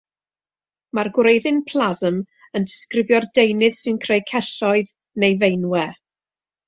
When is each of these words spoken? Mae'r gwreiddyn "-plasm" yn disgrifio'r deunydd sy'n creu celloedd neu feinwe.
Mae'r 0.97 1.09
gwreiddyn 1.17 1.59
"-plasm" 1.67 2.17
yn 2.61 2.65
disgrifio'r 2.71 3.29
deunydd 3.41 3.77
sy'n 3.83 4.01
creu 4.07 4.25
celloedd 4.33 4.91
neu 5.25 5.39
feinwe. 5.45 5.85